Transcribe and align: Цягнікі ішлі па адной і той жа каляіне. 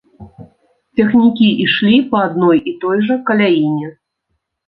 Цягнікі 1.01 1.49
ішлі 1.65 1.99
па 2.13 2.23
адной 2.29 2.59
і 2.71 2.75
той 2.85 2.97
жа 3.09 3.17
каляіне. 3.27 3.87